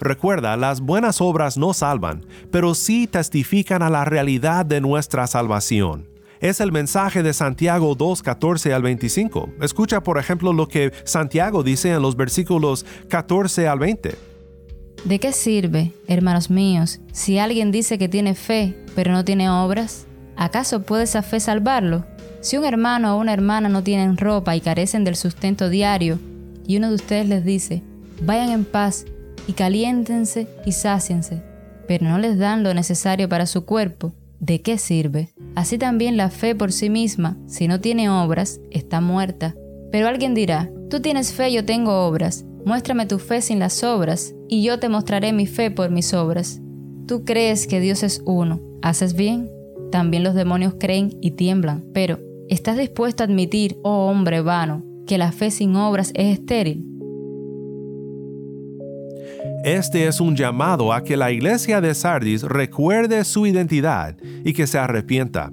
Recuerda, 0.00 0.56
las 0.56 0.80
buenas 0.80 1.20
obras 1.20 1.56
no 1.56 1.72
salvan, 1.72 2.26
pero 2.50 2.74
sí 2.74 3.06
testifican 3.06 3.82
a 3.82 3.90
la 3.90 4.04
realidad 4.04 4.66
de 4.66 4.80
nuestra 4.80 5.28
salvación. 5.28 6.11
Es 6.42 6.60
el 6.60 6.72
mensaje 6.72 7.22
de 7.22 7.32
Santiago 7.34 7.94
2, 7.94 8.20
14 8.20 8.74
al 8.74 8.82
25. 8.82 9.50
Escucha, 9.62 10.02
por 10.02 10.18
ejemplo, 10.18 10.52
lo 10.52 10.66
que 10.66 10.92
Santiago 11.04 11.62
dice 11.62 11.92
en 11.92 12.02
los 12.02 12.16
versículos 12.16 12.84
14 13.08 13.68
al 13.68 13.78
20. 13.78 14.16
¿De 15.04 15.18
qué 15.20 15.32
sirve, 15.32 15.92
hermanos 16.08 16.50
míos, 16.50 16.98
si 17.12 17.38
alguien 17.38 17.70
dice 17.70 17.96
que 17.96 18.08
tiene 18.08 18.34
fe, 18.34 18.76
pero 18.96 19.12
no 19.12 19.24
tiene 19.24 19.50
obras? 19.50 20.06
¿Acaso 20.36 20.82
puede 20.82 21.04
esa 21.04 21.22
fe 21.22 21.38
salvarlo? 21.38 22.04
Si 22.40 22.56
un 22.56 22.64
hermano 22.64 23.14
o 23.14 23.20
una 23.20 23.32
hermana 23.32 23.68
no 23.68 23.84
tienen 23.84 24.16
ropa 24.16 24.56
y 24.56 24.60
carecen 24.60 25.04
del 25.04 25.14
sustento 25.14 25.68
diario, 25.68 26.18
y 26.66 26.76
uno 26.76 26.88
de 26.88 26.96
ustedes 26.96 27.28
les 27.28 27.44
dice, 27.44 27.84
vayan 28.20 28.50
en 28.50 28.64
paz 28.64 29.04
y 29.46 29.52
caliéntense 29.52 30.48
y 30.66 30.72
sáciense, 30.72 31.40
pero 31.86 32.04
no 32.04 32.18
les 32.18 32.36
dan 32.36 32.64
lo 32.64 32.74
necesario 32.74 33.28
para 33.28 33.46
su 33.46 33.64
cuerpo, 33.64 34.12
¿de 34.42 34.60
qué 34.60 34.76
sirve? 34.76 35.30
Así 35.54 35.78
también 35.78 36.16
la 36.16 36.28
fe 36.28 36.54
por 36.54 36.72
sí 36.72 36.90
misma, 36.90 37.38
si 37.46 37.68
no 37.68 37.80
tiene 37.80 38.10
obras, 38.10 38.60
está 38.70 39.00
muerta. 39.00 39.54
Pero 39.92 40.08
alguien 40.08 40.34
dirá, 40.34 40.70
tú 40.90 41.00
tienes 41.00 41.32
fe, 41.32 41.52
yo 41.52 41.64
tengo 41.64 42.06
obras, 42.06 42.44
muéstrame 42.66 43.06
tu 43.06 43.20
fe 43.20 43.40
sin 43.40 43.60
las 43.60 43.84
obras, 43.84 44.34
y 44.48 44.64
yo 44.64 44.80
te 44.80 44.88
mostraré 44.88 45.32
mi 45.32 45.46
fe 45.46 45.70
por 45.70 45.90
mis 45.90 46.12
obras. 46.12 46.60
Tú 47.06 47.24
crees 47.24 47.68
que 47.68 47.78
Dios 47.78 48.02
es 48.02 48.20
uno, 48.26 48.60
¿haces 48.82 49.14
bien? 49.14 49.48
También 49.92 50.24
los 50.24 50.34
demonios 50.34 50.74
creen 50.78 51.16
y 51.20 51.32
tiemblan, 51.32 51.84
pero 51.94 52.18
¿estás 52.48 52.76
dispuesto 52.76 53.22
a 53.22 53.26
admitir, 53.26 53.78
oh 53.84 54.08
hombre 54.08 54.40
vano, 54.40 54.84
que 55.06 55.18
la 55.18 55.30
fe 55.30 55.52
sin 55.52 55.76
obras 55.76 56.10
es 56.14 56.38
estéril? 56.38 56.84
Este 59.64 60.08
es 60.08 60.20
un 60.20 60.34
llamado 60.34 60.92
a 60.92 61.04
que 61.04 61.16
la 61.16 61.30
iglesia 61.30 61.80
de 61.80 61.94
Sardis 61.94 62.42
recuerde 62.42 63.24
su 63.24 63.46
identidad 63.46 64.16
y 64.44 64.54
que 64.54 64.66
se 64.66 64.76
arrepienta. 64.76 65.52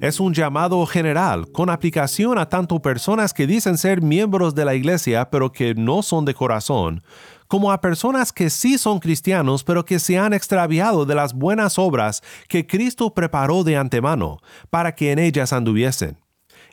Es 0.00 0.20
un 0.20 0.32
llamado 0.32 0.86
general 0.86 1.50
con 1.50 1.68
aplicación 1.68 2.38
a 2.38 2.48
tanto 2.48 2.80
personas 2.80 3.34
que 3.34 3.48
dicen 3.48 3.76
ser 3.76 4.00
miembros 4.00 4.54
de 4.54 4.64
la 4.64 4.76
iglesia 4.76 5.28
pero 5.28 5.50
que 5.50 5.74
no 5.74 6.04
son 6.04 6.24
de 6.24 6.34
corazón, 6.34 7.02
como 7.48 7.72
a 7.72 7.80
personas 7.80 8.32
que 8.32 8.48
sí 8.48 8.78
son 8.78 9.00
cristianos 9.00 9.64
pero 9.64 9.84
que 9.84 9.98
se 9.98 10.18
han 10.18 10.34
extraviado 10.34 11.04
de 11.04 11.16
las 11.16 11.34
buenas 11.34 11.80
obras 11.80 12.22
que 12.46 12.64
Cristo 12.64 13.12
preparó 13.12 13.64
de 13.64 13.76
antemano 13.76 14.38
para 14.70 14.94
que 14.94 15.10
en 15.10 15.18
ellas 15.18 15.52
anduviesen. 15.52 16.16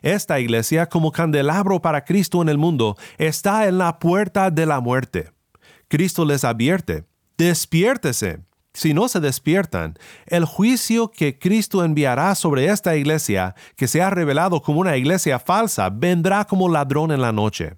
Esta 0.02 0.38
iglesia, 0.38 0.86
como 0.86 1.10
candelabro 1.10 1.82
para 1.82 2.04
Cristo 2.04 2.42
en 2.42 2.48
el 2.48 2.58
mundo, 2.58 2.96
está 3.18 3.66
en 3.66 3.78
la 3.78 3.98
puerta 3.98 4.52
de 4.52 4.66
la 4.66 4.78
muerte. 4.78 5.35
Cristo 5.88 6.24
les 6.24 6.44
advierte, 6.44 7.04
despiértese. 7.38 8.40
Si 8.74 8.92
no 8.92 9.08
se 9.08 9.20
despiertan, 9.20 9.96
el 10.26 10.44
juicio 10.44 11.10
que 11.10 11.38
Cristo 11.38 11.84
enviará 11.84 12.34
sobre 12.34 12.66
esta 12.66 12.96
iglesia, 12.96 13.54
que 13.76 13.86
se 13.86 14.02
ha 14.02 14.10
revelado 14.10 14.60
como 14.60 14.80
una 14.80 14.96
iglesia 14.96 15.38
falsa, 15.38 15.88
vendrá 15.88 16.44
como 16.44 16.68
ladrón 16.68 17.12
en 17.12 17.22
la 17.22 17.32
noche. 17.32 17.76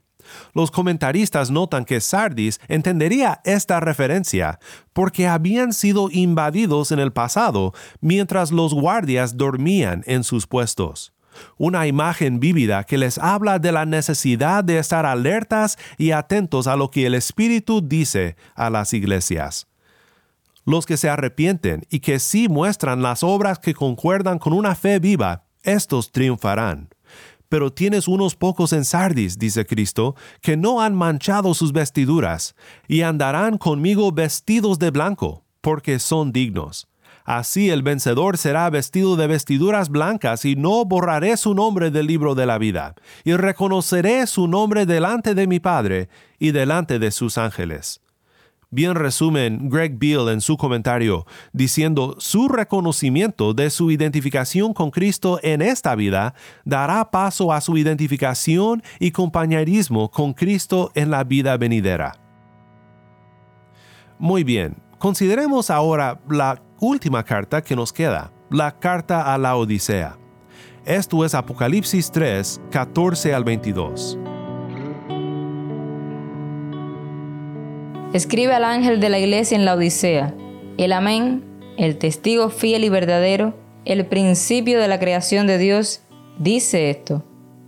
Los 0.55 0.71
comentaristas 0.71 1.51
notan 1.51 1.85
que 1.85 2.01
Sardis 2.01 2.61
entendería 2.67 3.41
esta 3.45 3.79
referencia 3.79 4.59
porque 4.93 5.27
habían 5.27 5.73
sido 5.73 6.09
invadidos 6.11 6.93
en 6.93 6.99
el 6.99 7.13
pasado 7.13 7.73
mientras 8.01 8.53
los 8.53 8.75
guardias 8.75 9.37
dormían 9.37 10.03
en 10.07 10.25
sus 10.25 10.47
puestos 10.47 11.13
una 11.57 11.87
imagen 11.87 12.41
vívida 12.41 12.85
que 12.85 12.99
les 12.99 13.19
habla 13.19 13.59
de 13.59 13.73
la 13.73 13.87
necesidad 13.87 14.65
de 14.65 14.79
estar 14.79 15.07
alertas 15.07 15.79
y 15.97 16.11
atentos 16.11 16.67
a 16.67 16.77
lo 16.77 16.91
que 16.91 17.07
el 17.07 17.15
Espíritu 17.15 17.81
dice 17.81 18.37
a 18.55 18.71
las 18.71 18.93
iglesias. 18.93 19.67
Los 20.65 20.85
que 20.85 20.97
se 20.97 21.09
arrepienten 21.09 21.87
y 21.89 22.01
que 22.01 22.19
sí 22.19 22.49
muestran 22.49 23.01
las 23.01 23.23
obras 23.23 23.59
que 23.59 23.75
concuerdan 23.75 24.39
con 24.39 24.53
una 24.53 24.75
fe 24.75 24.99
viva, 24.99 25.45
estos 25.63 26.13
triunfarán. 26.13 26.91
Pero 27.49 27.73
tienes 27.73 28.09
unos 28.09 28.37
pocos 28.37 28.75
en 28.75 28.85
Sardis, 28.85 29.39
dice 29.39 29.65
Cristo, 29.65 30.15
que 30.43 30.57
no 30.59 30.83
han 30.83 30.95
manchado 30.95 31.55
sus 31.55 31.73
vestiduras, 31.73 32.55
y 32.87 33.01
andarán 33.01 33.57
conmigo 33.57 34.13
vestidos 34.13 34.79
de 34.79 34.91
blanco, 34.91 35.45
porque 35.63 35.99
son 35.99 36.33
dignos. 36.33 36.89
Así 37.29 37.69
el 37.69 37.83
vencedor 37.83 38.39
será 38.39 38.71
vestido 38.71 39.15
de 39.15 39.27
vestiduras 39.27 39.91
blancas 39.91 40.47
y 40.47 40.57
no 40.57 40.87
borraré 40.87 41.37
su 41.37 41.53
nombre 41.53 41.91
del 41.91 42.07
libro 42.07 42.35
de 42.35 42.47
la 42.47 42.57
vida, 42.57 42.95
y 43.23 43.35
reconoceré 43.35 44.27
su 44.27 44.49
nombre 44.49 44.87
delante 44.87 45.35
de 45.35 45.47
mi 45.47 45.61
Padre 45.61 46.09
y 46.39 46.53
delante 46.53 46.99
de 46.99 47.11
sus 47.11 47.37
ángeles. 47.37 48.01
Bien 48.71 48.95
resumen 48.95 49.69
Greg 49.69 49.99
Beale 49.99 50.33
en 50.33 50.41
su 50.41 50.57
comentario, 50.57 51.27
diciendo 51.53 52.17
su 52.19 52.49
reconocimiento 52.49 53.53
de 53.53 53.69
su 53.69 53.91
identificación 53.91 54.73
con 54.73 54.91
Cristo 54.91 55.39
en 55.43 55.61
esta 55.61 55.95
vida 55.97 56.33
dará 56.65 57.11
paso 57.11 57.53
a 57.53 57.61
su 57.61 57.77
identificación 57.77 58.83
y 58.99 59.11
compañerismo 59.11 60.11
con 60.11 60.33
Cristo 60.33 60.93
en 60.95 61.11
la 61.11 61.25
vida 61.25 61.59
venidera. 61.59 62.19
Muy 64.19 64.45
bien, 64.45 64.79
consideremos 64.99 65.69
ahora 65.69 66.21
la 66.31 66.63
última 66.81 67.25
carta 67.25 67.63
que 67.63 67.75
nos 67.75 67.93
queda, 67.93 68.31
la 68.51 68.79
carta 68.79 69.35
a 69.35 69.39
la 69.39 69.57
Odisea. 69.57 70.17
Esto 70.85 71.25
es 71.25 71.35
Apocalipsis 71.35 72.11
3, 72.11 72.61
14 72.71 73.35
al 73.35 73.45
22. 73.45 74.19
Escribe 78.13 78.55
al 78.55 78.65
ángel 78.65 79.01
de 79.01 79.09
la 79.11 79.19
iglesia 79.19 79.57
en 79.57 79.65
la 79.65 79.75
Odisea, 79.75 80.35
el 80.79 80.93
amén, 80.93 81.45
el 81.77 81.99
testigo 81.99 82.49
fiel 82.49 82.85
y 82.85 82.89
verdadero, 82.89 83.55
el 83.85 84.07
principio 84.07 84.81
de 84.81 84.89
la 84.89 84.99
creación 84.99 85.47
de 85.47 85.59
Dios, 85.59 86.01
dice 86.39 86.91
esto. 86.91 87.23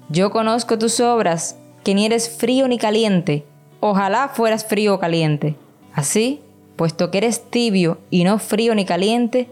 Yo 0.09 0.31
conozco 0.31 0.79
tus 0.79 1.01
obras, 1.01 1.57
que 1.85 1.95
ni 1.95 2.07
eres 2.07 2.29
frío 2.29 2.69
ni 2.69 2.79
caliente. 2.79 3.45
Ojalá 3.81 4.29
fueras 4.29 4.67
frío 4.67 4.95
o 4.95 4.99
caliente. 4.99 5.57
Así, 5.93 6.41
puesto 6.81 7.11
que 7.11 7.19
eres 7.19 7.43
tibio 7.51 7.99
y 8.09 8.25
no 8.25 8.39
frío 8.39 8.75
ni 8.75 8.87
caliente, 8.87 9.51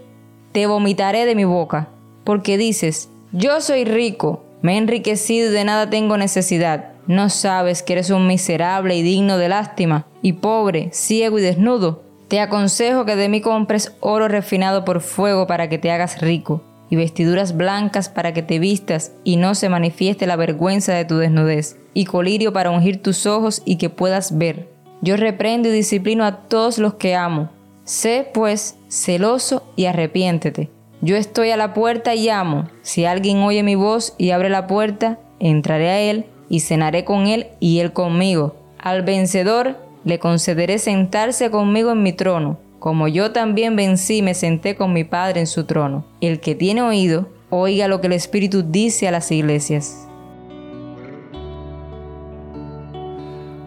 te 0.52 0.66
vomitaré 0.66 1.26
de 1.26 1.35
mi 1.35 1.44
boca, 1.44 1.90
porque 2.25 2.56
dices, 2.56 3.11
yo 3.32 3.61
soy 3.61 3.85
rico, 3.85 4.47
me 4.62 4.73
he 4.73 4.78
enriquecido 4.78 5.50
y 5.50 5.52
de 5.52 5.62
nada 5.62 5.90
tengo 5.90 6.16
necesidad. 6.16 6.92
¿No 7.06 7.28
sabes 7.28 7.82
que 7.82 7.92
eres 7.92 8.08
un 8.08 8.26
miserable 8.26 8.97
y 8.97 9.02
digno 9.02 9.37
de 9.37 9.50
lástima, 9.50 10.06
y 10.23 10.32
pobre, 10.32 10.88
ciego 10.94 11.38
y 11.38 11.42
desnudo? 11.42 12.02
Te 12.28 12.40
aconsejo 12.40 13.04
que 13.04 13.14
de 13.14 13.28
mí 13.28 13.42
compres 13.42 13.92
oro 14.00 14.26
refinado 14.28 14.87
por 14.87 15.02
fuego 15.02 15.47
para 15.47 15.68
que 15.68 15.76
te 15.76 15.90
hagas 15.90 16.23
rico, 16.23 16.62
y 16.88 16.97
vestiduras 16.97 17.54
blancas 17.54 18.08
para 18.08 18.32
que 18.32 18.42
te 18.42 18.58
vistas 18.58 19.12
y 19.23 19.37
no 19.37 19.54
se 19.54 19.68
manifieste 19.68 20.26
la 20.26 20.37
vergüenza 20.37 20.94
de 20.94 21.04
tu 21.04 21.18
desnudez, 21.18 21.76
y 21.92 22.06
colirio 22.06 22.54
para 22.54 22.70
ungir 22.70 23.02
tus 23.02 23.26
ojos 23.26 23.61
y 23.66 23.76
que 23.76 23.90
puedas 23.90 24.38
ver. 24.38 24.77
Yo 25.00 25.17
reprendo 25.17 25.69
y 25.69 25.73
disciplino 25.73 26.25
a 26.25 26.49
todos 26.49 26.78
los 26.78 26.95
que 26.95 27.14
amo. 27.14 27.50
Sé, 27.85 28.28
pues, 28.35 28.76
celoso 28.88 29.62
y 29.76 29.87
arrepiéntete. 29.87 30.71
Yo 31.00 31.17
estoy 31.17 31.50
a 31.50 31.57
la 31.57 31.75
puerta 31.75 32.14
y 32.14 32.28
amo. 32.28 32.69
Si 32.83 33.05
alguien 33.05 33.38
oye 33.38 33.62
mi 33.62 33.76
voz 33.76 34.14
y 34.19 34.31
abre 34.31 34.50
la 34.50 34.67
puerta, 34.67 35.19
entraré 35.38 35.90
a 35.90 36.00
él 36.00 36.26
y 36.49 36.61
cenaré 36.61 37.05
con 37.05 37.28
él 37.28 37.47
y 37.61 37.78
él 37.78 37.93
conmigo. 37.93 38.57
Al 38.78 39.02
vencedor 39.02 39.76
le 40.05 40.19
concederé 40.19 40.78
sentarse 40.78 41.50
conmigo 41.50 41.93
en 41.93 42.02
mi 42.02 42.12
trono, 42.12 42.59
como 42.81 43.07
yo 43.07 43.31
también 43.31 43.76
vencí 43.76 44.19
y 44.19 44.23
me 44.23 44.35
senté 44.35 44.75
con 44.75 44.93
mi 44.93 45.05
Padre 45.05 45.40
en 45.40 45.47
su 45.47 45.64
trono. 45.64 46.05
El 46.21 46.40
que 46.40 46.55
tiene 46.55 46.83
oído, 46.83 47.28
oiga 47.50 47.87
lo 47.87 48.00
que 48.00 48.09
el 48.09 48.14
Espíritu 48.14 48.62
dice 48.62 49.07
a 49.07 49.12
las 49.12 49.31
iglesias. 49.31 50.07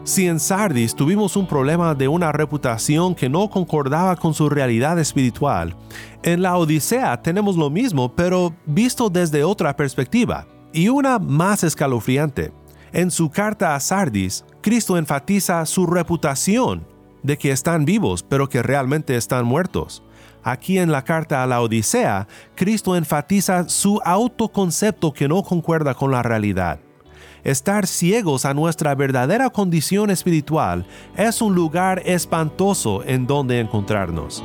Si 0.03 0.27
en 0.27 0.39
Sardis 0.39 0.95
tuvimos 0.95 1.35
un 1.35 1.45
problema 1.45 1.93
de 1.93 2.07
una 2.07 2.31
reputación 2.31 3.13
que 3.13 3.29
no 3.29 3.49
concordaba 3.51 4.15
con 4.15 4.33
su 4.33 4.49
realidad 4.49 4.97
espiritual, 4.97 5.75
en 6.23 6.41
la 6.41 6.57
Odisea 6.57 7.21
tenemos 7.21 7.55
lo 7.55 7.69
mismo, 7.69 8.11
pero 8.15 8.51
visto 8.65 9.11
desde 9.11 9.43
otra 9.43 9.75
perspectiva, 9.75 10.47
y 10.73 10.89
una 10.89 11.19
más 11.19 11.63
escalofriante. 11.63 12.51
En 12.93 13.11
su 13.11 13.29
carta 13.29 13.75
a 13.75 13.79
Sardis, 13.79 14.43
Cristo 14.61 14.97
enfatiza 14.97 15.63
su 15.67 15.85
reputación 15.85 16.83
de 17.21 17.37
que 17.37 17.51
están 17.51 17.85
vivos, 17.85 18.23
pero 18.23 18.49
que 18.49 18.63
realmente 18.63 19.15
están 19.15 19.45
muertos. 19.45 20.03
Aquí 20.43 20.79
en 20.79 20.91
la 20.91 21.03
carta 21.03 21.43
a 21.43 21.47
la 21.47 21.61
Odisea, 21.61 22.27
Cristo 22.55 22.95
enfatiza 22.95 23.69
su 23.69 24.01
autoconcepto 24.03 25.13
que 25.13 25.27
no 25.27 25.43
concuerda 25.43 25.93
con 25.93 26.09
la 26.09 26.23
realidad. 26.23 26.79
Estar 27.43 27.87
ciegos 27.87 28.45
a 28.45 28.53
nuestra 28.53 28.93
verdadera 28.93 29.49
condición 29.49 30.11
espiritual 30.11 30.85
es 31.15 31.41
un 31.41 31.55
lugar 31.55 32.01
espantoso 32.05 33.03
en 33.05 33.25
donde 33.25 33.59
encontrarnos. 33.59 34.43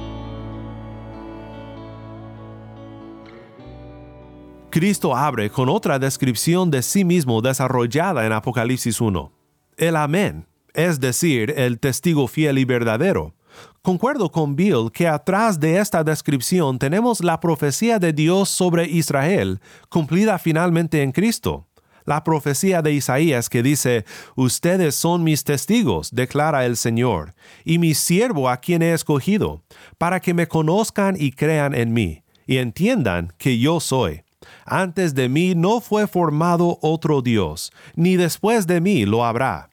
Cristo 4.70 5.16
abre 5.16 5.50
con 5.50 5.68
otra 5.68 5.98
descripción 5.98 6.70
de 6.70 6.82
sí 6.82 7.04
mismo 7.04 7.40
desarrollada 7.40 8.26
en 8.26 8.32
Apocalipsis 8.32 9.00
1. 9.00 9.32
El 9.76 9.96
amén, 9.96 10.46
es 10.74 11.00
decir, 11.00 11.54
el 11.56 11.78
testigo 11.78 12.28
fiel 12.28 12.58
y 12.58 12.64
verdadero, 12.64 13.34
Concuerdo 13.82 14.32
con 14.32 14.56
Bill 14.56 14.90
que 14.92 15.06
atrás 15.06 15.60
de 15.60 15.78
esta 15.78 16.02
descripción 16.02 16.78
tenemos 16.78 17.22
la 17.22 17.38
profecía 17.38 17.98
de 17.98 18.12
Dios 18.12 18.48
sobre 18.48 18.86
Israel, 18.86 19.60
cumplida 19.88 20.38
finalmente 20.38 21.02
en 21.02 21.12
Cristo. 21.12 21.68
La 22.06 22.22
profecía 22.22 22.82
de 22.82 22.92
Isaías 22.92 23.50
que 23.50 23.64
dice, 23.64 24.04
Ustedes 24.36 24.94
son 24.94 25.25
mis 25.25 25.42
testigos, 25.42 26.10
declara 26.12 26.64
el 26.64 26.76
Señor, 26.76 27.34
y 27.64 27.78
mi 27.78 27.94
siervo 27.94 28.48
a 28.48 28.58
quien 28.58 28.80
he 28.82 28.92
escogido, 28.92 29.64
para 29.98 30.20
que 30.20 30.32
me 30.32 30.46
conozcan 30.46 31.16
y 31.18 31.32
crean 31.32 31.75
en 31.75 31.92
mí, 31.92 32.22
y 32.46 32.58
entiendan 32.58 33.32
que 33.38 33.58
yo 33.58 33.80
soy. 33.80 34.22
Antes 34.64 35.14
de 35.14 35.28
mí 35.28 35.54
no 35.56 35.80
fue 35.80 36.06
formado 36.06 36.78
otro 36.80 37.22
Dios, 37.22 37.72
ni 37.96 38.16
después 38.16 38.68
de 38.68 38.80
mí 38.80 39.04
lo 39.04 39.25
habrá. 39.25 39.70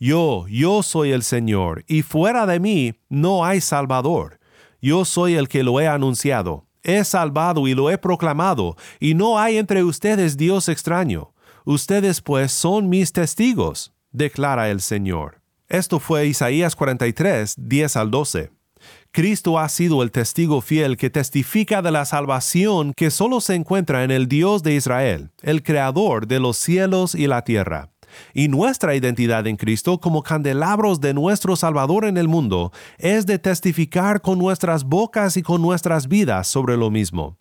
Yo, 0.00 0.46
yo 0.48 0.82
soy 0.82 1.12
el 1.12 1.22
Señor, 1.22 1.84
y 1.86 2.00
fuera 2.00 2.46
de 2.46 2.60
mí 2.60 2.94
no 3.10 3.44
hay 3.44 3.60
Salvador. 3.60 4.38
Yo 4.80 5.04
soy 5.04 5.34
el 5.34 5.48
que 5.48 5.62
lo 5.62 5.80
he 5.80 5.86
anunciado. 5.86 6.66
He 6.82 7.04
salvado 7.04 7.66
y 7.66 7.74
lo 7.74 7.90
he 7.90 7.98
proclamado, 7.98 8.76
y 9.00 9.14
no 9.14 9.38
hay 9.38 9.58
entre 9.58 9.84
ustedes 9.84 10.36
Dios 10.36 10.68
extraño. 10.68 11.33
Ustedes 11.64 12.20
pues 12.20 12.52
son 12.52 12.90
mis 12.90 13.12
testigos, 13.12 13.94
declara 14.12 14.70
el 14.70 14.82
Señor. 14.82 15.40
Esto 15.66 15.98
fue 15.98 16.26
Isaías 16.26 16.76
43, 16.76 17.54
10 17.56 17.96
al 17.96 18.10
12. 18.10 18.50
Cristo 19.12 19.58
ha 19.58 19.68
sido 19.70 20.02
el 20.02 20.10
testigo 20.10 20.60
fiel 20.60 20.98
que 20.98 21.08
testifica 21.08 21.80
de 21.80 21.90
la 21.90 22.04
salvación 22.04 22.92
que 22.94 23.10
solo 23.10 23.40
se 23.40 23.54
encuentra 23.54 24.04
en 24.04 24.10
el 24.10 24.28
Dios 24.28 24.62
de 24.62 24.74
Israel, 24.74 25.30
el 25.40 25.62
Creador 25.62 26.26
de 26.26 26.38
los 26.38 26.58
cielos 26.58 27.14
y 27.14 27.26
la 27.28 27.42
tierra 27.42 27.94
y 28.32 28.48
nuestra 28.48 28.94
identidad 28.94 29.46
en 29.46 29.56
Cristo 29.56 29.98
como 29.98 30.22
candelabros 30.22 31.00
de 31.00 31.14
nuestro 31.14 31.56
Salvador 31.56 32.04
en 32.04 32.16
el 32.16 32.28
mundo 32.28 32.72
es 32.98 33.26
de 33.26 33.38
testificar 33.38 34.20
con 34.20 34.38
nuestras 34.38 34.84
bocas 34.84 35.36
y 35.36 35.42
con 35.42 35.62
nuestras 35.62 36.08
vidas 36.08 36.46
sobre 36.46 36.76
lo 36.76 36.90
mismo. 36.90 37.38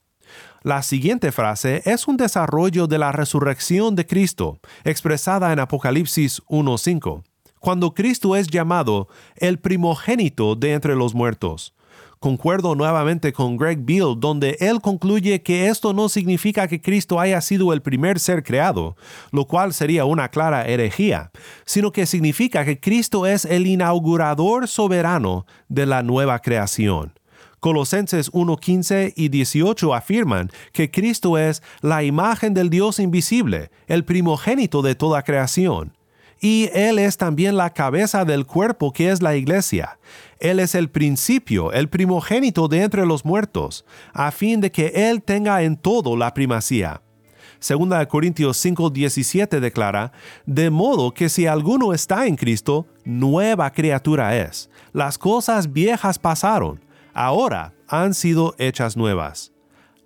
La 0.63 0.81
siguiente 0.81 1.33
frase 1.33 1.81
es 1.83 2.07
un 2.07 2.15
desarrollo 2.15 2.87
de 2.87 2.97
la 2.97 3.11
resurrección 3.11 3.95
de 3.95 4.07
Cristo, 4.07 4.61
expresada 4.85 5.51
en 5.51 5.59
Apocalipsis 5.59 6.41
1.5, 6.47 7.23
cuando 7.59 7.93
Cristo 7.93 8.37
es 8.37 8.47
llamado 8.47 9.09
el 9.35 9.59
primogénito 9.59 10.55
de 10.55 10.71
entre 10.71 10.95
los 10.95 11.13
muertos. 11.13 11.73
Concuerdo 12.19 12.75
nuevamente 12.75 13.33
con 13.33 13.57
Greg 13.57 13.79
Beale, 13.81 14.15
donde 14.17 14.55
él 14.61 14.79
concluye 14.79 15.43
que 15.43 15.67
esto 15.67 15.91
no 15.91 16.07
significa 16.07 16.69
que 16.69 16.81
Cristo 16.81 17.19
haya 17.19 17.41
sido 17.41 17.73
el 17.73 17.81
primer 17.81 18.17
ser 18.17 18.41
creado, 18.41 18.95
lo 19.31 19.43
cual 19.43 19.73
sería 19.73 20.05
una 20.05 20.29
clara 20.29 20.65
herejía, 20.65 21.31
sino 21.65 21.91
que 21.91 22.05
significa 22.05 22.63
que 22.63 22.79
Cristo 22.79 23.25
es 23.25 23.43
el 23.43 23.67
inaugurador 23.67 24.69
soberano 24.69 25.45
de 25.67 25.87
la 25.87 26.03
nueva 26.03 26.39
creación. 26.39 27.11
Colosenses 27.63 28.29
1.15 28.33 29.13
y 29.15 29.29
18 29.29 29.95
afirman 29.95 30.51
que 30.73 30.91
Cristo 30.91 31.37
es 31.37 31.63
la 31.79 32.03
imagen 32.03 32.53
del 32.53 32.69
Dios 32.69 32.99
invisible, 32.99 33.71
el 33.87 34.03
primogénito 34.03 34.81
de 34.81 34.95
toda 34.95 35.23
creación 35.23 35.93
y 36.41 36.69
Él 36.73 36.99
es 36.99 37.15
también 37.15 37.55
la 37.55 37.69
cabeza 37.69 38.25
del 38.25 38.45
cuerpo 38.45 38.91
que 38.91 39.11
es 39.11 39.21
la 39.21 39.37
iglesia. 39.37 39.97
Él 40.41 40.59
es 40.59 40.75
el 40.75 40.89
principio, 40.89 41.71
el 41.71 41.87
primogénito 41.87 42.67
de 42.67 42.83
entre 42.83 43.05
los 43.05 43.23
muertos, 43.23 43.85
a 44.11 44.29
fin 44.31 44.59
de 44.59 44.69
que 44.69 44.91
Él 45.09 45.23
tenga 45.23 45.63
en 45.63 45.77
todo 45.77 46.17
la 46.17 46.33
primacía. 46.33 47.01
Segunda 47.59 48.05
Corintios 48.09 48.57
5:17 48.57 49.61
declara, 49.61 50.11
de 50.45 50.69
modo 50.69 51.13
que 51.13 51.29
si 51.29 51.47
alguno 51.47 51.93
está 51.93 52.27
en 52.27 52.35
Cristo, 52.35 52.87
nueva 53.05 53.71
criatura 53.71 54.35
es. 54.35 54.69
Las 54.91 55.17
cosas 55.17 55.71
viejas 55.71 56.19
pasaron, 56.19 56.81
ahora 57.13 57.73
han 57.87 58.13
sido 58.13 58.55
hechas 58.57 58.97
nuevas. 58.97 59.53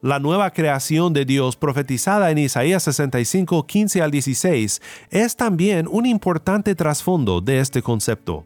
La 0.02 0.20
nueva 0.20 0.52
creación 0.52 1.12
de 1.14 1.26
Dios 1.26 1.56
profetizada 1.56 2.30
en 2.30 2.38
Isaías 2.38 2.84
65, 2.84 3.66
15 3.66 4.02
al 4.02 4.12
16 4.12 4.82
es 5.10 5.36
también 5.36 5.88
un 5.90 6.06
importante 6.06 6.76
trasfondo 6.76 7.42
de 7.42 7.60
este 7.60 7.82
concepto. 7.82 8.46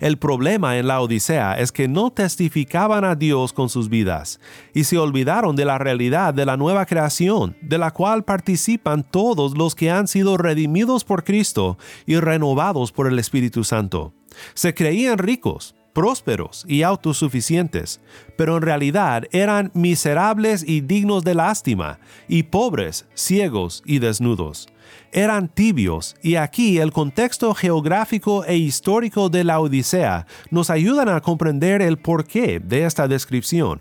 El 0.00 0.18
problema 0.18 0.78
en 0.78 0.88
la 0.88 1.00
Odisea 1.02 1.58
es 1.60 1.72
que 1.72 1.86
no 1.86 2.10
testificaban 2.10 3.04
a 3.04 3.14
Dios 3.14 3.52
con 3.52 3.68
sus 3.68 3.90
vidas 3.90 4.40
y 4.72 4.84
se 4.84 4.96
olvidaron 4.96 5.56
de 5.56 5.66
la 5.66 5.76
realidad 5.76 6.32
de 6.32 6.46
la 6.46 6.56
nueva 6.56 6.86
creación, 6.86 7.54
de 7.60 7.76
la 7.76 7.90
cual 7.90 8.24
participan 8.24 9.02
todos 9.02 9.56
los 9.58 9.74
que 9.74 9.90
han 9.90 10.08
sido 10.08 10.38
redimidos 10.38 11.04
por 11.04 11.22
Cristo 11.22 11.76
y 12.06 12.18
renovados 12.18 12.92
por 12.92 13.08
el 13.08 13.18
Espíritu 13.18 13.62
Santo. 13.62 14.14
Se 14.54 14.72
creían 14.72 15.18
ricos, 15.18 15.74
prósperos 15.92 16.64
y 16.66 16.82
autosuficientes, 16.82 18.00
pero 18.36 18.56
en 18.56 18.62
realidad 18.62 19.24
eran 19.32 19.70
miserables 19.74 20.64
y 20.66 20.80
dignos 20.80 21.24
de 21.24 21.34
lástima, 21.34 21.98
y 22.28 22.44
pobres, 22.44 23.06
ciegos 23.14 23.82
y 23.84 23.98
desnudos. 23.98 24.68
Eran 25.12 25.48
tibios, 25.48 26.16
y 26.22 26.36
aquí 26.36 26.78
el 26.78 26.92
contexto 26.92 27.54
geográfico 27.54 28.44
e 28.44 28.56
histórico 28.56 29.28
de 29.28 29.44
la 29.44 29.60
Odisea 29.60 30.26
nos 30.50 30.70
ayudan 30.70 31.08
a 31.08 31.20
comprender 31.20 31.82
el 31.82 31.98
porqué 31.98 32.60
de 32.60 32.84
esta 32.84 33.08
descripción. 33.08 33.80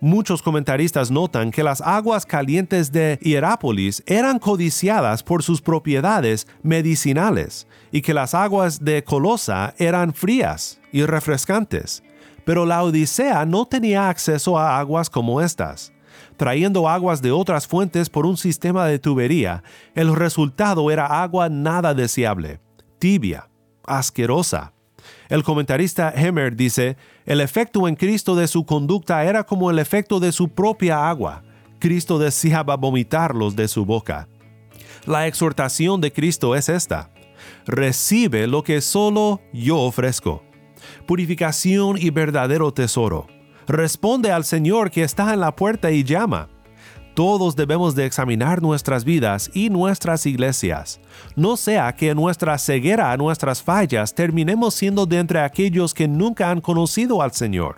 Muchos 0.00 0.42
comentaristas 0.42 1.10
notan 1.10 1.50
que 1.50 1.62
las 1.62 1.80
aguas 1.80 2.26
calientes 2.26 2.92
de 2.92 3.18
Hierápolis 3.22 4.02
eran 4.06 4.38
codiciadas 4.38 5.22
por 5.22 5.42
sus 5.42 5.62
propiedades 5.62 6.46
medicinales 6.62 7.66
y 7.90 8.02
que 8.02 8.14
las 8.14 8.34
aguas 8.34 8.84
de 8.84 9.02
Colosa 9.04 9.74
eran 9.78 10.12
frías 10.12 10.80
y 10.96 11.04
refrescantes. 11.04 12.02
Pero 12.44 12.64
la 12.64 12.82
Odisea 12.82 13.44
no 13.44 13.66
tenía 13.66 14.08
acceso 14.08 14.58
a 14.58 14.78
aguas 14.78 15.10
como 15.10 15.40
estas. 15.42 15.92
Trayendo 16.36 16.88
aguas 16.88 17.20
de 17.20 17.32
otras 17.32 17.66
fuentes 17.66 18.08
por 18.08 18.24
un 18.24 18.36
sistema 18.36 18.86
de 18.86 18.98
tubería, 18.98 19.62
el 19.94 20.14
resultado 20.14 20.90
era 20.90 21.22
agua 21.22 21.48
nada 21.48 21.92
deseable, 21.92 22.60
tibia, 22.98 23.48
asquerosa, 23.84 24.72
el 25.28 25.42
comentarista 25.42 26.12
Hemmer 26.14 26.54
dice, 26.56 26.96
el 27.24 27.40
efecto 27.40 27.88
en 27.88 27.96
Cristo 27.96 28.34
de 28.36 28.48
su 28.48 28.64
conducta 28.64 29.24
era 29.24 29.44
como 29.44 29.70
el 29.70 29.78
efecto 29.78 30.20
de 30.20 30.32
su 30.32 30.48
propia 30.48 31.08
agua. 31.08 31.42
Cristo 31.78 32.18
deseaba 32.18 32.76
vomitarlos 32.76 33.56
de 33.56 33.68
su 33.68 33.84
boca. 33.84 34.28
La 35.04 35.26
exhortación 35.26 36.00
de 36.00 36.12
Cristo 36.12 36.54
es 36.54 36.68
esta. 36.68 37.10
Recibe 37.66 38.46
lo 38.46 38.62
que 38.62 38.80
solo 38.80 39.40
yo 39.52 39.78
ofrezco. 39.78 40.42
Purificación 41.06 41.96
y 41.98 42.10
verdadero 42.10 42.72
tesoro. 42.72 43.28
Responde 43.68 44.32
al 44.32 44.44
Señor 44.44 44.90
que 44.90 45.04
está 45.04 45.32
en 45.32 45.38
la 45.38 45.54
puerta 45.54 45.92
y 45.92 46.02
llama. 46.02 46.48
Todos 47.14 47.54
debemos 47.54 47.94
de 47.94 48.06
examinar 48.06 48.60
nuestras 48.60 49.04
vidas 49.04 49.48
y 49.54 49.70
nuestras 49.70 50.26
iglesias, 50.26 51.00
no 51.36 51.56
sea 51.56 51.94
que 51.94 52.10
en 52.10 52.16
nuestra 52.16 52.58
ceguera 52.58 53.12
a 53.12 53.16
nuestras 53.16 53.62
fallas 53.62 54.14
terminemos 54.14 54.74
siendo 54.74 55.06
de 55.06 55.20
entre 55.20 55.40
aquellos 55.40 55.94
que 55.94 56.08
nunca 56.08 56.50
han 56.50 56.60
conocido 56.60 57.22
al 57.22 57.32
Señor. 57.32 57.76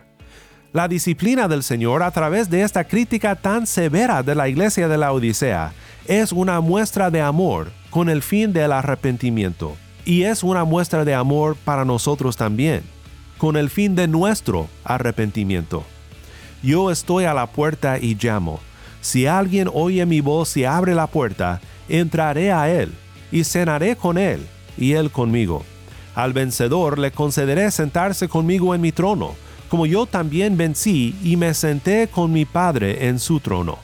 La 0.73 0.89
disciplina 0.89 1.49
del 1.49 1.63
Señor 1.63 2.03
a 2.03 2.11
través 2.11 2.49
de 2.49 2.63
esta 2.63 2.85
crítica 2.85 3.37
tan 3.37 3.67
severa 3.67 4.23
de 4.23 4.35
la 4.35 4.49
iglesia 4.49 4.89
de 4.89 4.99
la 4.99 5.13
Odisea 5.13 5.73
es 6.07 6.33
una 6.33 6.61
muestra 6.61 7.11
de 7.11 7.21
amor 7.21 7.71
con 7.91 8.09
el 8.09 8.23
fin 8.23 8.53
del 8.55 8.73
arrepentimiento, 8.73 9.77
y 10.07 10.23
es 10.23 10.43
una 10.43 10.65
muestra 10.65 11.05
de 11.05 11.15
amor 11.15 11.57
para 11.65 11.85
nosotros 11.85 12.37
también, 12.37 12.83
con 13.39 13.57
el 13.57 13.71
fin 13.71 13.95
de 13.95 14.09
nuestro 14.09 14.69
arrepentimiento. 14.85 15.85
Yo 16.63 16.91
estoy 16.91 17.25
a 17.25 17.35
la 17.35 17.47
puerta 17.47 17.99
y 17.99 18.17
llamo. 18.21 18.61
Si 19.01 19.27
alguien 19.27 19.71
oye 19.73 20.05
mi 20.05 20.21
voz 20.21 20.57
y 20.57 20.65
abre 20.65 20.95
la 20.95 21.07
puerta, 21.07 21.61
entraré 21.89 22.53
a 22.53 22.69
él, 22.69 22.93
y 23.31 23.45
cenaré 23.45 23.97
con 23.97 24.19
él, 24.19 24.45
y 24.77 24.93
él 24.93 25.11
conmigo. 25.11 25.65
Al 26.15 26.33
vencedor 26.33 26.99
le 26.99 27.13
concederé 27.13 27.71
sentarse 27.71 28.29
conmigo 28.29 28.75
en 28.75 28.81
mi 28.81 28.91
trono, 28.91 29.37
como 29.69 29.87
yo 29.87 30.07
también 30.07 30.57
vencí 30.57 31.15
y 31.23 31.37
me 31.37 31.55
senté 31.55 32.09
con 32.09 32.33
mi 32.33 32.45
Padre 32.45 33.07
en 33.07 33.19
su 33.19 33.39
trono. 33.39 33.79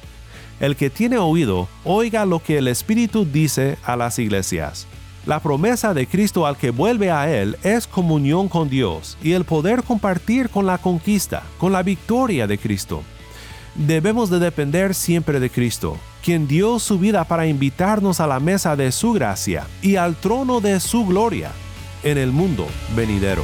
El 0.61 0.77
que 0.77 0.91
tiene 0.91 1.19
oído, 1.19 1.69
oiga 1.85 2.25
lo 2.25 2.43
que 2.43 2.59
el 2.59 2.69
Espíritu 2.69 3.25
dice 3.25 3.77
a 3.85 3.97
las 3.97 4.19
iglesias. 4.19 4.87
La 5.27 5.41
promesa 5.41 5.95
de 5.95 6.07
Cristo 6.07 6.47
al 6.47 6.57
que 6.57 6.71
vuelve 6.71 7.11
a 7.11 7.31
Él 7.35 7.57
es 7.63 7.87
comunión 7.87 8.49
con 8.49 8.69
Dios 8.69 9.17
y 9.23 9.33
el 9.33 9.45
poder 9.45 9.83
compartir 9.83 10.51
con 10.51 10.67
la 10.67 10.79
conquista, 10.79 11.43
con 11.59 11.73
la 11.73 11.83
victoria 11.83 12.47
de 12.47 12.59
Cristo 12.59 13.03
debemos 13.75 14.31
de 14.31 14.39
depender 14.39 14.95
siempre 14.95 15.41
de 15.41 15.51
Cristo, 15.51 15.97
quien 16.23 16.47
dio 16.47 16.79
su 16.79 16.99
vida 16.99 17.25
para 17.25 17.47
invitarnos 17.47 18.21
a 18.21 18.27
la 18.27 18.41
mesa 18.41 18.77
de 18.77 18.93
su 18.93 19.13
gracia 19.13 19.67
y 19.83 19.97
al 19.97 20.15
trono 20.17 20.61
de 20.61 20.81
su 20.81 21.05
gloria 21.05 21.51
en 22.03 22.19
el 22.19 22.31
mundo 22.31 22.67
venidero. 22.95 23.43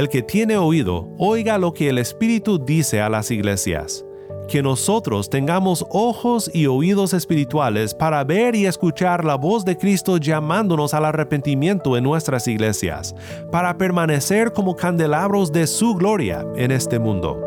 El 0.00 0.08
que 0.08 0.22
tiene 0.22 0.56
oído, 0.56 1.10
oiga 1.18 1.58
lo 1.58 1.74
que 1.74 1.90
el 1.90 1.98
Espíritu 1.98 2.58
dice 2.58 3.02
a 3.02 3.10
las 3.10 3.30
iglesias. 3.30 4.02
Que 4.48 4.62
nosotros 4.62 5.28
tengamos 5.28 5.84
ojos 5.90 6.50
y 6.54 6.68
oídos 6.68 7.12
espirituales 7.12 7.92
para 7.92 8.24
ver 8.24 8.54
y 8.54 8.64
escuchar 8.64 9.26
la 9.26 9.34
voz 9.34 9.62
de 9.66 9.76
Cristo 9.76 10.16
llamándonos 10.16 10.94
al 10.94 11.04
arrepentimiento 11.04 11.98
en 11.98 12.04
nuestras 12.04 12.48
iglesias, 12.48 13.14
para 13.52 13.76
permanecer 13.76 14.54
como 14.54 14.74
candelabros 14.74 15.52
de 15.52 15.66
su 15.66 15.94
gloria 15.94 16.46
en 16.56 16.70
este 16.70 16.98
mundo. 16.98 17.38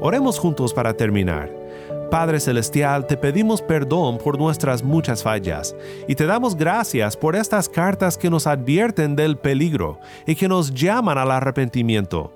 Oremos 0.00 0.38
juntos 0.38 0.72
para 0.72 0.94
terminar. 0.94 1.59
Padre 2.10 2.40
Celestial, 2.40 3.06
te 3.06 3.16
pedimos 3.16 3.62
perdón 3.62 4.18
por 4.18 4.36
nuestras 4.36 4.82
muchas 4.82 5.22
fallas 5.22 5.76
y 6.08 6.16
te 6.16 6.26
damos 6.26 6.56
gracias 6.56 7.16
por 7.16 7.36
estas 7.36 7.68
cartas 7.68 8.18
que 8.18 8.28
nos 8.28 8.48
advierten 8.48 9.14
del 9.14 9.38
peligro 9.38 10.00
y 10.26 10.34
que 10.34 10.48
nos 10.48 10.74
llaman 10.74 11.18
al 11.18 11.30
arrepentimiento. 11.30 12.32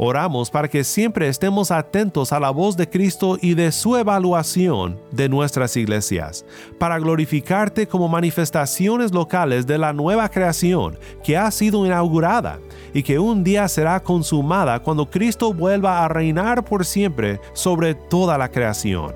Oramos 0.00 0.48
para 0.48 0.68
que 0.68 0.84
siempre 0.84 1.26
estemos 1.26 1.72
atentos 1.72 2.32
a 2.32 2.38
la 2.38 2.50
voz 2.50 2.76
de 2.76 2.88
Cristo 2.88 3.36
y 3.42 3.54
de 3.54 3.72
su 3.72 3.96
evaluación 3.96 4.96
de 5.10 5.28
nuestras 5.28 5.76
iglesias, 5.76 6.44
para 6.78 7.00
glorificarte 7.00 7.88
como 7.88 8.08
manifestaciones 8.08 9.12
locales 9.12 9.66
de 9.66 9.76
la 9.76 9.92
nueva 9.92 10.28
creación 10.28 10.96
que 11.24 11.36
ha 11.36 11.50
sido 11.50 11.84
inaugurada 11.84 12.60
y 12.94 13.02
que 13.02 13.18
un 13.18 13.42
día 13.42 13.66
será 13.66 14.00
consumada 14.00 14.78
cuando 14.78 15.10
Cristo 15.10 15.52
vuelva 15.52 16.04
a 16.04 16.08
reinar 16.08 16.64
por 16.64 16.84
siempre 16.84 17.40
sobre 17.52 17.96
toda 17.96 18.38
la 18.38 18.50
creación. 18.50 19.12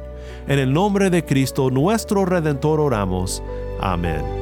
En 0.49 0.59
el 0.59 0.73
nombre 0.73 1.11
de 1.11 1.25
Cristo 1.25 1.71
nuestro 1.71 2.25
Redentor 2.25 2.81
oramos. 2.81 3.41
Amén. 3.81 4.42